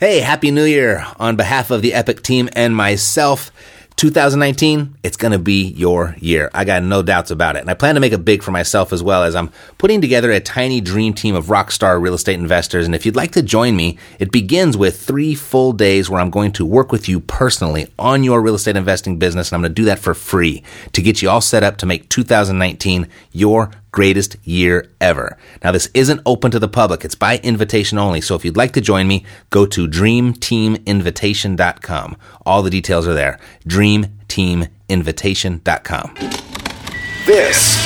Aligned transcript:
Hey, 0.00 0.20
Happy 0.20 0.50
New 0.50 0.64
Year 0.64 1.06
on 1.18 1.36
behalf 1.36 1.70
of 1.70 1.82
the 1.82 1.92
Epic 1.92 2.22
team 2.22 2.48
and 2.54 2.74
myself. 2.74 3.52
2019, 3.96 4.96
it's 5.02 5.18
going 5.18 5.32
to 5.32 5.38
be 5.38 5.64
your 5.72 6.16
year. 6.20 6.50
I 6.54 6.64
got 6.64 6.82
no 6.82 7.02
doubts 7.02 7.30
about 7.30 7.56
it. 7.56 7.60
And 7.60 7.68
I 7.68 7.74
plan 7.74 7.96
to 7.96 8.00
make 8.00 8.14
it 8.14 8.24
big 8.24 8.42
for 8.42 8.50
myself 8.50 8.94
as 8.94 9.02
well 9.02 9.24
as 9.24 9.36
I'm 9.36 9.50
putting 9.76 10.00
together 10.00 10.30
a 10.30 10.40
tiny 10.40 10.80
dream 10.80 11.12
team 11.12 11.34
of 11.34 11.50
rock 11.50 11.70
star 11.70 12.00
real 12.00 12.14
estate 12.14 12.38
investors. 12.38 12.86
And 12.86 12.94
if 12.94 13.04
you'd 13.04 13.14
like 13.14 13.32
to 13.32 13.42
join 13.42 13.76
me, 13.76 13.98
it 14.18 14.32
begins 14.32 14.74
with 14.74 14.98
three 14.98 15.34
full 15.34 15.74
days 15.74 16.08
where 16.08 16.22
I'm 16.22 16.30
going 16.30 16.52
to 16.52 16.64
work 16.64 16.92
with 16.92 17.06
you 17.06 17.20
personally 17.20 17.92
on 17.98 18.24
your 18.24 18.40
real 18.40 18.54
estate 18.54 18.76
investing 18.76 19.18
business. 19.18 19.52
And 19.52 19.56
I'm 19.56 19.60
going 19.60 19.74
to 19.74 19.82
do 19.82 19.84
that 19.84 19.98
for 19.98 20.14
free 20.14 20.62
to 20.94 21.02
get 21.02 21.20
you 21.20 21.28
all 21.28 21.42
set 21.42 21.62
up 21.62 21.76
to 21.76 21.84
make 21.84 22.08
2019 22.08 23.06
your 23.32 23.70
greatest 23.92 24.36
year 24.44 24.90
ever. 25.00 25.38
Now, 25.62 25.70
this 25.72 25.88
isn't 25.94 26.20
open 26.26 26.50
to 26.50 26.58
the 26.58 26.68
public. 26.68 27.04
It's 27.04 27.14
by 27.14 27.38
invitation 27.38 27.98
only. 27.98 28.20
So 28.20 28.34
if 28.34 28.44
you'd 28.44 28.56
like 28.56 28.72
to 28.72 28.80
join 28.80 29.06
me, 29.08 29.24
go 29.50 29.66
to 29.66 29.86
dreamteaminvitation.com. 29.88 32.16
All 32.46 32.62
the 32.62 32.70
details 32.70 33.06
are 33.06 33.14
there. 33.14 33.38
dreamteaminvitation.com. 33.66 36.14
This 37.26 37.76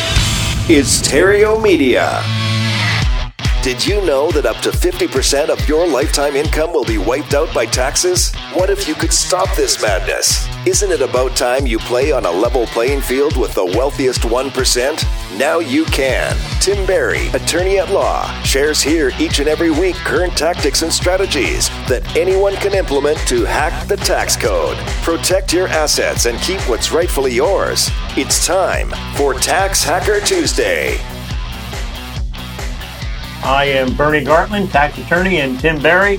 is 0.71 1.03
Theriault 1.03 1.61
Media. 1.63 2.23
Did 3.65 3.87
you 3.87 4.05
know 4.05 4.31
that 4.33 4.45
up 4.45 4.59
to 4.59 4.69
50% 4.69 5.49
of 5.49 5.67
your 5.67 5.89
lifetime 5.89 6.37
income 6.37 6.75
will 6.75 6.85
be 6.85 6.99
wiped 6.99 7.33
out 7.33 7.53
by 7.55 7.65
taxes? 7.65 8.31
What 8.53 8.69
if 8.69 8.87
you 8.87 8.95
could 8.95 9.11
stop 9.11 9.49
this 9.57 9.81
madness? 9.81 10.47
Isn't 10.67 10.93
it 10.93 11.01
about 11.01 11.35
time 11.35 11.67
you 11.67 11.79
play 11.79 12.13
on 12.13 12.27
a 12.27 12.31
level 12.31 12.67
playing 12.67 13.01
field 13.01 13.39
with 13.39 13.55
the 13.55 13.65
wealthiest 13.65 14.21
1%? 14.21 15.39
Now 15.39 15.61
you 15.61 15.87
can. 15.87 16.37
Tim 16.61 16.85
Barry, 16.85 17.29
attorney 17.29 17.79
at 17.79 17.89
law, 17.89 18.31
shares 18.43 18.83
here 18.83 19.13
each 19.19 19.39
and 19.39 19.49
every 19.49 19.71
week 19.71 19.97
current 19.97 20.37
tactics 20.37 20.83
and 20.83 20.93
strategies 20.93 21.71
that 21.89 22.05
anyone 22.19 22.57
can 22.57 22.75
implement 22.75 23.17
to 23.29 23.47
hack 23.47 23.89
the 23.89 23.97
tax 23.97 24.37
code, 24.37 24.77
protect 25.03 25.55
your 25.55 25.69
assets, 25.69 26.27
and 26.27 26.39
keep 26.41 26.61
what's 26.69 26.93
rightfully 26.93 27.33
yours. 27.33 27.89
It's 28.15 28.47
time 28.47 28.91
for 29.17 29.33
Tax 29.33 29.83
Hacker 29.83 30.21
Tuesday. 30.21 30.99
I 33.45 33.67
am 33.67 33.95
Bernie 33.95 34.25
Gartland, 34.25 34.73
tax 34.73 34.97
attorney, 34.97 35.39
and 35.43 35.61
Tim 35.61 35.79
Berry, 35.83 36.19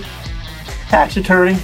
tax 0.89 1.17
attorney. 1.17 1.57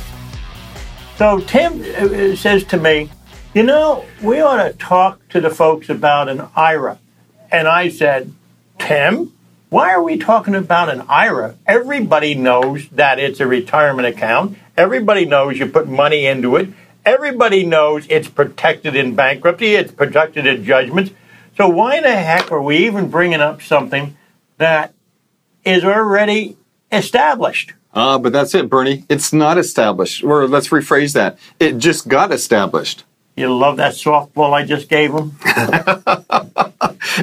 So 1.18 1.40
Tim 1.40 1.82
uh, 1.82 2.36
says 2.36 2.64
to 2.64 2.78
me, 2.78 3.12
you 3.54 3.62
know, 3.62 4.04
we 4.24 4.42
ought 4.42 4.64
to 4.64 4.74
talk 4.74 5.30
to 5.30 5.40
the 5.40 5.52
folks 5.52 5.88
about 5.88 6.30
an 6.30 6.48
IRA. 6.56 6.98
And 7.52 7.68
I 7.68 7.90
said, 7.90 8.34
Tim, 8.80 9.34
why 9.70 9.92
are 9.94 10.02
we 10.02 10.18
talking 10.18 10.56
about 10.56 10.90
an 10.90 11.02
IRA? 11.08 11.56
Everybody 11.68 12.34
knows 12.34 12.90
that 12.90 13.20
it's 13.20 13.40
a 13.40 13.46
retirement 13.46 14.08
account. 14.08 14.58
Everybody 14.76 15.26
knows 15.26 15.60
you 15.60 15.68
put 15.68 15.88
money 15.88 16.26
into 16.26 16.56
it. 16.56 16.70
Everybody 17.06 17.64
knows 17.64 18.08
it's 18.10 18.30
protected 18.30 18.96
in 18.96 19.14
bankruptcy. 19.14 19.76
It's 19.76 19.92
protected 19.92 20.48
in 20.48 20.64
judgments. 20.64 21.12
So 21.56 21.70
why 21.70 22.02
the 22.02 22.16
heck 22.16 22.52
are 22.52 22.64
we 22.64 22.78
even 22.88 23.12
bringing 23.12 23.42
up 23.42 23.62
something 23.62 24.18
that 24.58 24.96
is 25.64 25.84
already 25.84 26.58
established. 26.92 27.74
Ah, 27.94 28.14
uh, 28.14 28.20
but 28.20 28.32
that's 28.32 28.56
it, 28.56 28.70
Bernie. 28.70 29.06
It's 29.10 29.34
not 29.34 29.58
established. 29.58 30.24
Or 30.24 30.48
let's 30.48 30.70
rephrase 30.70 31.14
that. 31.14 31.38
It 31.60 31.78
just 31.78 32.08
got 32.08 32.32
established. 32.32 33.04
You 33.36 33.54
love 33.54 33.78
that 33.78 33.94
softball 33.94 34.54
I 34.54 34.66
just 34.66 34.90
gave 34.90 35.14
him? 35.14 35.36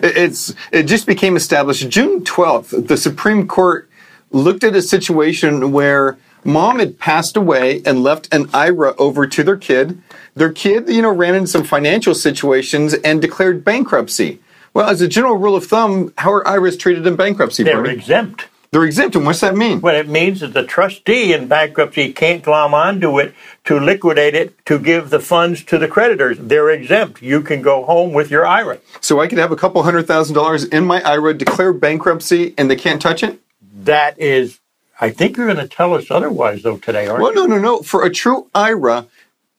it's 0.03 0.55
it 0.73 0.85
just 0.85 1.07
became 1.07 1.37
established 1.37 1.89
June 1.89 2.25
12th. 2.25 2.89
The 2.89 2.97
Supreme 2.97 3.47
Court 3.47 3.89
looked 4.31 4.65
at 4.65 4.75
a 4.75 4.83
situation 4.83 5.71
where 5.73 6.19
mom 6.45 6.79
had 6.79 6.99
passed 6.99 7.37
away 7.37 7.83
and 7.85 8.03
left 8.03 8.33
an 8.33 8.49
IRA 8.53 8.95
over 8.97 9.27
to 9.27 9.43
their 9.43 9.57
kid. 9.57 10.01
Their 10.35 10.53
kid, 10.53 10.89
you 10.89 11.03
know, 11.03 11.13
ran 11.13 11.35
into 11.35 11.49
some 11.49 11.65
financial 11.65 12.15
situations 12.15 12.95
and 12.95 13.21
declared 13.21 13.65
bankruptcy. 13.65 14.41
Well, 14.75 14.89
as 14.89 15.01
a 15.01 15.09
general 15.09 15.37
rule 15.37 15.57
of 15.57 15.67
thumb, 15.67 16.13
how 16.19 16.33
are 16.33 16.47
IRAs 16.47 16.77
treated 16.77 17.07
in 17.07 17.17
bankruptcy? 17.17 17.63
They're 17.63 17.83
Bernie? 17.83 17.95
exempt. 17.95 18.49
They're 18.71 18.85
exempt, 18.85 19.17
and 19.17 19.25
what's 19.25 19.41
that 19.41 19.57
mean? 19.57 19.81
Well, 19.81 19.95
it 19.95 20.09
means 20.09 20.41
that 20.41 20.53
the 20.53 20.63
trustee 20.63 21.33
in 21.33 21.49
bankruptcy 21.49 22.13
can't 22.13 22.43
glom 22.43 22.75
onto 22.75 23.19
it 23.19 23.35
to 23.65 23.81
liquidate 23.81 24.35
it 24.35 24.63
to 24.67 24.79
give 24.79 25.09
the 25.09 25.21
funds 25.21 25.65
to 25.65 25.79
the 25.79 25.89
creditors. 25.89 26.37
They're 26.39 26.69
exempt. 26.71 27.23
You 27.23 27.41
can 27.41 27.63
go 27.63 27.85
home 27.85 28.13
with 28.13 28.31
your 28.31 28.47
IRA. 28.47 28.79
So 29.01 29.21
I 29.21 29.27
could 29.27 29.39
have 29.39 29.53
a 29.53 29.57
couple 29.57 29.83
hundred 29.85 30.07
thousand 30.07 30.35
dollars 30.35 30.65
in 30.65 30.85
my 30.85 31.01
IRA, 31.01 31.33
declare 31.33 31.73
bankruptcy, 31.73 32.53
and 32.59 32.71
they 32.71 32.77
can't 32.77 33.01
touch 33.01 33.23
it? 33.23 33.41
That 33.85 34.19
is, 34.21 34.59
I 35.01 35.11
think 35.11 35.39
you're 35.39 35.47
going 35.47 35.67
to 35.67 35.75
tell 35.75 35.95
us 35.95 36.11
otherwise, 36.11 36.63
though, 36.63 36.77
today, 36.77 37.07
aren't 37.07 37.23
well, 37.23 37.33
you? 37.33 37.41
Well, 37.41 37.49
no, 37.49 37.57
no, 37.57 37.63
no. 37.63 37.83
For 37.83 38.05
a 38.05 38.11
true 38.11 38.49
IRA, 38.55 39.07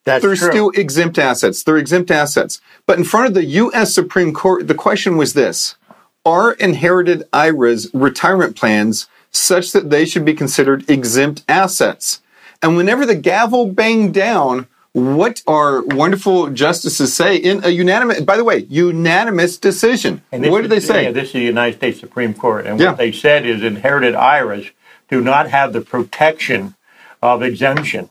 that's 0.04 0.24
They're 0.24 0.36
true. 0.36 0.50
still 0.50 0.70
exempt 0.70 1.18
assets. 1.18 1.62
They're 1.62 1.76
exempt 1.76 2.10
assets. 2.10 2.60
But 2.86 2.98
in 2.98 3.04
front 3.04 3.26
of 3.26 3.34
the 3.34 3.44
U.S. 3.44 3.94
Supreme 3.94 4.32
Court, 4.32 4.66
the 4.66 4.74
question 4.74 5.16
was 5.16 5.34
this 5.34 5.76
Are 6.24 6.52
inherited 6.52 7.24
IRAs 7.32 7.90
retirement 7.92 8.56
plans 8.56 9.08
such 9.30 9.72
that 9.72 9.90
they 9.90 10.04
should 10.04 10.24
be 10.24 10.34
considered 10.34 10.88
exempt 10.88 11.44
assets? 11.48 12.22
And 12.62 12.76
whenever 12.76 13.06
the 13.06 13.14
gavel 13.14 13.66
banged 13.66 14.14
down, 14.14 14.68
what 14.92 15.42
our 15.46 15.82
wonderful 15.82 16.50
justices 16.50 17.14
say 17.14 17.36
in 17.36 17.62
a 17.64 17.68
unanimous, 17.68 18.22
by 18.22 18.36
the 18.36 18.44
way, 18.44 18.66
unanimous 18.68 19.56
decision. 19.56 20.22
What 20.30 20.62
did 20.62 20.70
they 20.70 20.80
say? 20.80 21.04
Yeah, 21.04 21.12
this 21.12 21.28
is 21.28 21.32
the 21.34 21.40
United 21.40 21.76
States 21.76 22.00
Supreme 22.00 22.34
Court. 22.34 22.66
And 22.66 22.78
what 22.78 22.84
yeah. 22.84 22.94
they 22.94 23.12
said 23.12 23.46
is 23.46 23.62
inherited 23.62 24.14
IRAs 24.14 24.70
do 25.08 25.20
not 25.20 25.48
have 25.50 25.72
the 25.72 25.80
protection 25.80 26.74
of 27.22 27.42
exemption 27.42 28.10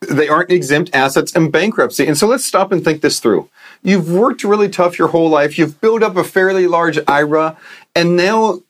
they 0.00 0.28
aren't 0.28 0.50
exempt 0.50 0.94
assets 0.94 1.32
in 1.32 1.50
bankruptcy. 1.50 2.06
And 2.06 2.16
so 2.16 2.26
let's 2.26 2.44
stop 2.44 2.72
and 2.72 2.84
think 2.84 3.02
this 3.02 3.20
through. 3.20 3.48
You've 3.82 4.10
worked 4.10 4.44
really 4.44 4.68
tough 4.68 4.98
your 4.98 5.08
whole 5.08 5.28
life. 5.28 5.58
You've 5.58 5.80
built 5.80 6.02
up 6.02 6.16
a 6.16 6.24
fairly 6.24 6.66
large 6.66 6.98
IRA, 7.06 7.56
and 7.94 8.16
now 8.16 8.60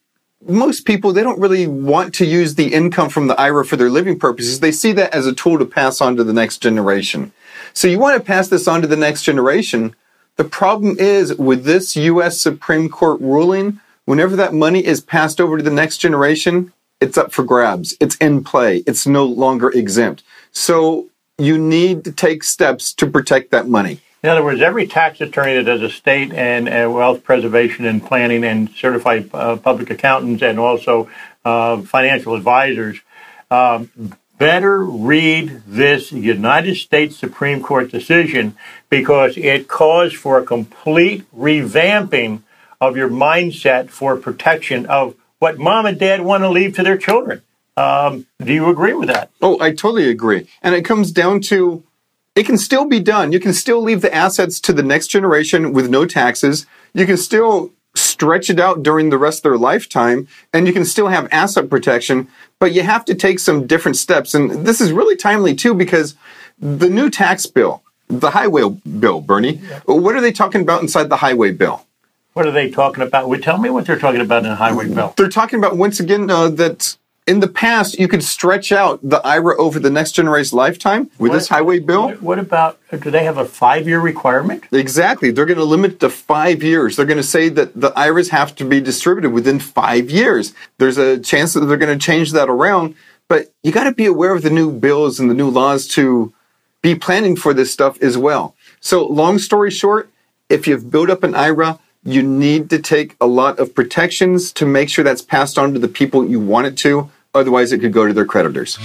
most 0.47 0.84
people 0.84 1.12
they 1.12 1.22
don't 1.22 1.41
really 1.41 1.66
want 1.66 2.15
to 2.15 2.25
use 2.25 2.55
the 2.55 2.72
income 2.72 3.09
from 3.09 3.27
the 3.27 3.41
IRA 3.41 3.65
for 3.65 3.77
their 3.77 3.91
living 3.91 4.19
purposes. 4.19 4.61
They 4.61 4.72
see 4.72 4.93
that 4.93 5.15
as 5.15 5.27
a 5.27 5.34
tool 5.34 5.59
to 5.59 5.65
pass 5.65 6.00
on 6.00 6.16
to 6.16 6.25
the 6.25 6.33
next 6.33 6.59
generation. 6.59 7.33
So 7.72 7.89
you 7.89 7.99
want 7.99 8.16
to 8.16 8.25
pass 8.25 8.49
this 8.49 8.69
on 8.69 8.83
to 8.83 8.89
the 8.89 8.97
next 8.97 9.22
generation. 9.25 9.95
The 10.37 10.45
problem 10.45 10.97
is 10.99 11.34
with 11.34 11.65
this 11.65 11.97
US 11.97 12.41
Supreme 12.41 12.89
Court 12.89 13.21
ruling, 13.21 13.81
whenever 14.05 14.37
that 14.37 14.55
money 14.55 14.84
is 14.84 15.00
passed 15.00 15.41
over 15.41 15.56
to 15.56 15.62
the 15.62 15.71
next 15.71 15.99
generation, 15.99 16.72
it's 17.00 17.19
up 17.19 17.33
for 17.33 17.45
grabs. 17.45 17.97
It's 18.00 18.16
in 18.16 18.45
play. 18.45 18.78
It's 18.87 19.06
no 19.06 19.25
longer 19.25 19.71
exempt. 19.71 20.22
So 20.53 21.09
you 21.38 21.56
need 21.56 22.04
to 22.04 22.12
take 22.12 22.43
steps 22.43 22.93
to 22.94 23.06
protect 23.06 23.53
that 23.53 23.69
money. 23.69 24.00
In 24.22 24.31
other 24.31 24.43
words, 24.43 24.60
every 24.60 24.88
tax 24.88 25.21
attorney 25.21 25.54
that 25.54 25.65
does 25.65 25.81
estate 25.81 26.32
and 26.32 26.69
uh, 26.69 26.91
wealth 26.91 27.22
preservation 27.22 27.84
and 27.84 28.04
planning 28.04 28.43
and 28.43 28.69
certified 28.71 29.31
uh, 29.32 29.56
public 29.56 29.91
accountants 29.91 30.43
and 30.43 30.59
also 30.59 31.09
uh, 31.44 31.81
financial 31.82 32.34
advisors 32.34 33.00
um, 33.53 33.91
better 34.38 34.84
read 34.84 35.62
this 35.66 36.10
United 36.10 36.75
States 36.75 37.16
Supreme 37.16 37.62
Court 37.62 37.93
decision 37.93 38.56
because 38.91 39.37
it 39.37 39.69
calls 39.69 40.12
for 40.12 40.38
a 40.38 40.44
complete 40.44 41.25
revamping 41.32 42.43
of 42.81 42.97
your 42.97 43.09
mindset 43.09 43.88
for 43.88 44.16
protection 44.16 44.87
of 44.87 45.15
what 45.38 45.59
mom 45.59 45.87
and 45.87 45.98
dad 45.98 46.22
want 46.22 46.43
to 46.43 46.48
leave 46.48 46.75
to 46.75 46.82
their 46.82 46.98
children. 46.98 47.43
Um, 47.78 48.27
do 48.43 48.53
you 48.53 48.69
agree 48.69 48.94
with 48.94 49.09
that? 49.09 49.31
Oh, 49.41 49.61
I 49.61 49.71
totally 49.71 50.09
agree. 50.09 50.49
And 50.62 50.75
it 50.75 50.84
comes 50.84 51.12
down 51.12 51.41
to 51.43 51.84
it 52.34 52.44
can 52.44 52.59
still 52.59 52.84
be 52.84 53.00
done. 53.00 53.33
You 53.33 53.41
can 53.41 53.53
still 53.53 53.81
leave 53.83 54.00
the 54.00 54.15
assets 54.15 54.61
to 54.61 54.72
the 54.72 54.83
next 54.83 55.09
generation 55.09 55.72
with 55.72 55.89
no 55.89 56.05
taxes. 56.05 56.66
You 56.94 57.06
can 57.06 57.16
still 57.16 57.72
stretch 57.94 58.50
it 58.50 58.61
out 58.61 58.83
during 58.83 59.11
the 59.11 59.19
rest 59.19 59.41
of 59.41 59.43
their 59.44 59.59
lifetime 59.59 60.28
and 60.53 60.66
you 60.66 60.72
can 60.72 60.84
still 60.84 61.09
have 61.09 61.28
asset 61.33 61.69
protection, 61.71 62.28
but 62.59 62.72
you 62.72 62.83
have 62.83 63.05
to 63.06 63.15
take 63.15 63.39
some 63.39 63.66
different 63.66 63.97
steps. 63.97 64.34
And 64.34 64.66
this 64.66 64.81
is 64.81 64.93
really 64.93 65.16
timely 65.16 65.55
too 65.55 65.75
because 65.75 66.15
the 66.59 66.89
new 66.89 67.10
tax 67.10 67.47
bill, 67.47 67.83
the 68.09 68.30
highway 68.30 68.69
bill, 69.01 69.21
Bernie, 69.21 69.59
what 69.86 70.15
are 70.16 70.21
they 70.21 70.33
talking 70.33 70.63
about 70.63 70.83
inside 70.83 71.09
the 71.09 71.16
highway 71.16 71.53
bill? 71.53 71.86
What 72.34 72.47
are 72.47 72.53
they 72.53 72.71
talking 72.71 73.03
about? 73.03 73.28
Well, 73.28 73.41
tell 73.41 73.59
me 73.59 73.71
what 73.71 73.84
they're 73.84 73.98
talking 73.98 74.21
about 74.21 74.45
in 74.45 74.51
the 74.51 74.57
highway 74.57 74.89
bill. 74.89 75.15
They're 75.16 75.28
talking 75.28 75.59
about 75.59 75.77
once 75.77 75.98
again 75.98 76.30
uh, 76.30 76.48
that 76.51 76.97
in 77.28 77.41
the 77.41 77.48
past, 77.48 77.98
you 77.98 78.09
could 78.09 78.25
stretch 78.25 78.72
out 78.72 79.01
the 79.03 79.19
IRA 79.19 79.54
over 79.59 79.78
the 79.78 79.91
next 79.91 80.13
generation's 80.13 80.54
lifetime 80.54 81.10
with 81.19 81.30
what, 81.30 81.33
this 81.33 81.48
highway 81.48 81.78
bill. 81.78 82.13
What 82.13 82.39
about, 82.39 82.78
do 82.91 83.10
they 83.10 83.25
have 83.25 83.36
a 83.36 83.45
five 83.45 83.86
year 83.86 84.01
requirement? 84.01 84.65
Exactly. 84.72 85.30
They're 85.30 85.45
going 85.45 85.59
to 85.59 85.65
limit 85.65 85.92
it 85.92 86.01
to 86.01 86.09
five 86.09 86.63
years. 86.63 86.97
They're 86.97 87.04
going 87.04 87.19
to 87.19 87.22
say 87.22 87.51
that 87.51 87.78
the 87.78 87.92
IRAs 87.98 88.30
have 88.30 88.57
to 88.57 88.65
be 88.65 88.80
distributed 88.80 89.30
within 89.30 89.60
five 89.60 90.10
years. 90.10 90.54
There's 90.78 90.97
a 90.97 91.21
chance 91.21 91.53
that 91.53 91.60
they're 91.60 91.77
going 91.77 91.97
to 91.97 92.03
change 92.03 92.33
that 92.33 92.48
around, 92.48 92.95
but 93.28 93.53
you 93.63 93.72
got 93.72 93.84
to 93.84 93.92
be 93.92 94.07
aware 94.07 94.34
of 94.34 94.42
the 94.42 94.51
new 94.51 94.72
bills 94.72 95.21
and 95.21 95.30
the 95.30 95.34
new 95.34 95.51
laws 95.51 95.86
to 95.89 96.33
be 96.80 96.95
planning 96.95 97.36
for 97.36 97.53
this 97.53 97.71
stuff 97.71 98.01
as 98.03 98.16
well. 98.16 98.54
So, 98.80 99.07
long 99.07 99.39
story 99.39 99.71
short, 99.71 100.10
if 100.48 100.66
you've 100.66 100.91
built 100.91 101.10
up 101.10 101.25
an 101.25 101.34
IRA, 101.34 101.78
you 102.04 102.22
need 102.22 102.71
to 102.71 102.78
take 102.78 103.16
a 103.21 103.27
lot 103.27 103.59
of 103.59 103.75
protections 103.75 104.51
to 104.53 104.65
make 104.65 104.89
sure 104.89 105.04
that's 105.04 105.21
passed 105.21 105.59
on 105.59 105.75
to 105.75 105.78
the 105.78 105.89
people 105.89 106.27
you 106.27 106.41
want 106.41 106.66
it 106.66 106.77
to 106.78 107.10
Otherwise, 107.34 107.72
it 107.72 107.80
could 107.80 107.92
go 107.92 108.07
to 108.07 108.13
their 108.13 108.25
creditors. 108.25 108.78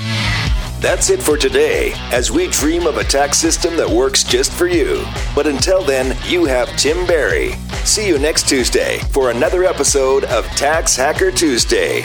That's 0.82 1.10
it 1.10 1.24
for 1.24 1.38
today, 1.38 1.94
as 2.12 2.30
we 2.30 2.48
dream 2.48 2.88
of 2.88 2.98
a 2.98 3.04
tax 3.06 3.38
system 3.38 3.78
that 3.78 3.90
works 3.90 4.22
just 4.22 4.52
for 4.52 4.68
you. 4.68 5.06
But 5.34 5.48
until 5.48 5.82
then, 5.82 6.18
you 6.26 6.44
have 6.44 6.68
Tim 6.76 7.08
Barry. 7.08 7.54
See 7.86 8.06
you 8.06 8.20
next 8.20 8.50
Tuesday 8.50 9.00
for 9.12 9.32
another 9.32 9.64
episode 9.64 10.26
of 10.26 10.46
Tax 10.58 10.98
Hacker 10.98 11.32
Tuesday. 11.32 12.02